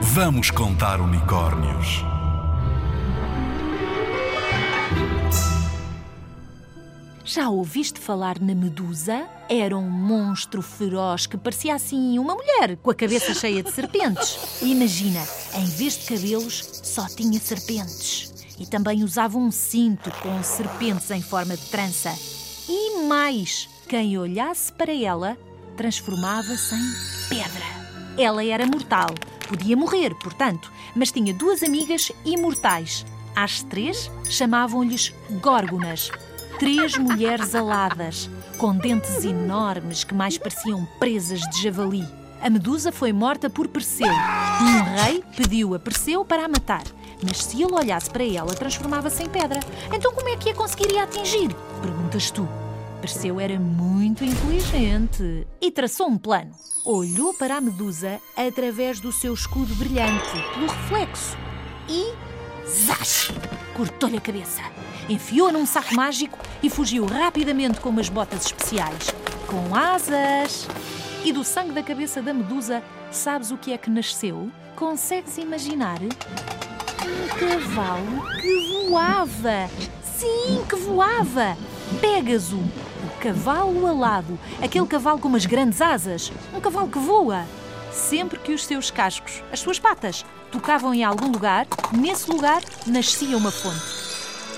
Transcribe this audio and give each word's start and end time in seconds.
Vamos 0.00 0.50
contar 0.52 1.00
unicórnios. 1.00 2.04
Já 7.24 7.50
ouviste 7.50 7.98
falar 7.98 8.38
na 8.38 8.54
Medusa? 8.54 9.26
Era 9.48 9.76
um 9.76 9.90
monstro 9.90 10.62
feroz 10.62 11.26
que 11.26 11.36
parecia 11.36 11.74
assim 11.74 12.16
uma 12.16 12.34
mulher 12.34 12.76
com 12.76 12.90
a 12.92 12.94
cabeça 12.94 13.34
cheia 13.34 13.60
de 13.62 13.72
serpentes. 13.72 14.62
Imagina, 14.62 15.20
em 15.56 15.66
vez 15.66 15.98
de 15.98 16.06
cabelos, 16.06 16.80
só 16.84 17.06
tinha 17.08 17.40
serpentes. 17.40 18.32
E 18.58 18.66
também 18.66 19.02
usava 19.02 19.36
um 19.36 19.50
cinto 19.50 20.12
com 20.22 20.42
serpentes 20.44 21.10
em 21.10 21.22
forma 21.22 21.56
de 21.56 21.66
trança. 21.66 22.14
E 22.68 23.02
mais, 23.06 23.68
quem 23.88 24.16
olhasse 24.16 24.72
para 24.72 24.94
ela 24.94 25.36
transformava-se 25.76 26.74
em 26.74 27.28
pedra. 27.28 27.66
Ela 28.16 28.44
era 28.44 28.66
mortal, 28.66 29.10
podia 29.48 29.76
morrer, 29.76 30.14
portanto, 30.14 30.70
mas 30.94 31.10
tinha 31.10 31.32
duas 31.32 31.62
amigas 31.62 32.12
imortais. 32.24 33.04
Às 33.34 33.62
três 33.62 34.10
chamavam-lhes 34.28 35.14
Górgonas, 35.40 36.10
três 36.58 36.98
mulheres 36.98 37.54
aladas, 37.54 38.28
com 38.58 38.76
dentes 38.76 39.24
enormes 39.24 40.04
que 40.04 40.14
mais 40.14 40.36
pareciam 40.36 40.86
presas 40.98 41.40
de 41.40 41.62
javali. 41.62 42.04
A 42.40 42.50
Medusa 42.50 42.92
foi 42.92 43.12
morta 43.12 43.48
por 43.48 43.66
Perseu. 43.66 44.06
Um 44.06 45.02
rei 45.02 45.24
pediu 45.36 45.74
a 45.74 45.78
Perseu 45.78 46.24
para 46.24 46.44
a 46.44 46.48
matar, 46.48 46.84
mas 47.22 47.44
se 47.44 47.62
ele 47.62 47.72
olhasse 47.72 48.10
para 48.10 48.24
ela, 48.24 48.54
transformava-se 48.54 49.22
em 49.22 49.28
pedra. 49.28 49.60
Então 49.92 50.12
como 50.12 50.28
é 50.28 50.36
que 50.36 50.50
a 50.50 50.54
conseguiria 50.54 51.04
atingir? 51.04 51.48
Perguntas 51.80 52.30
tu. 52.30 52.48
Perseu 53.00 53.38
era 53.38 53.58
muito 53.60 54.24
inteligente 54.24 55.46
e 55.60 55.70
traçou 55.70 56.08
um 56.08 56.18
plano. 56.18 56.50
Olhou 56.84 57.32
para 57.32 57.56
a 57.56 57.60
Medusa 57.60 58.20
através 58.36 58.98
do 58.98 59.12
seu 59.12 59.32
escudo 59.34 59.72
brilhante, 59.76 60.32
pelo 60.52 60.66
reflexo, 60.66 61.36
e. 61.88 62.12
Zás! 62.68 63.30
Cortou-lhe 63.76 64.16
a 64.16 64.20
cabeça. 64.20 64.62
Enfiou-a 65.08 65.52
num 65.52 65.64
saco 65.64 65.94
mágico 65.94 66.38
e 66.62 66.68
fugiu 66.68 67.06
rapidamente 67.06 67.80
com 67.80 67.88
umas 67.90 68.08
botas 68.08 68.46
especiais, 68.46 69.14
com 69.46 69.74
asas. 69.74 70.66
E 71.24 71.32
do 71.32 71.44
sangue 71.44 71.72
da 71.72 71.82
cabeça 71.82 72.20
da 72.20 72.34
Medusa, 72.34 72.82
sabes 73.12 73.52
o 73.52 73.56
que 73.56 73.72
é 73.72 73.78
que 73.78 73.90
nasceu? 73.90 74.50
Consegues 74.74 75.38
imaginar? 75.38 75.98
Um 76.02 77.28
cavalo 77.38 78.24
que 78.40 78.88
voava! 78.88 79.70
Sim, 80.02 80.64
que 80.68 80.76
voava! 80.76 81.56
Pégaso, 82.00 82.58
cavalo 83.18 83.86
alado, 83.86 84.38
aquele 84.62 84.86
cavalo 84.86 85.18
com 85.18 85.28
umas 85.28 85.44
grandes 85.44 85.80
asas, 85.80 86.32
um 86.54 86.60
cavalo 86.60 86.88
que 86.88 86.98
voa. 86.98 87.44
Sempre 87.92 88.38
que 88.38 88.52
os 88.52 88.64
seus 88.64 88.90
cascos, 88.90 89.42
as 89.52 89.60
suas 89.60 89.78
patas, 89.78 90.24
tocavam 90.52 90.94
em 90.94 91.04
algum 91.04 91.30
lugar, 91.30 91.66
nesse 91.92 92.30
lugar 92.30 92.62
nascia 92.86 93.36
uma 93.36 93.50
fonte. 93.50 94.08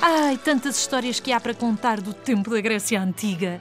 Ai, 0.03 0.37
tantas 0.37 0.79
histórias 0.79 1.21
que 1.21 1.33
há 1.33 1.41
para 1.41 1.55
contar 1.55 2.01
do 2.01 2.13
tempo 2.13 2.51
da 2.51 2.61
Grécia 2.61 3.01
Antiga! 3.01 3.61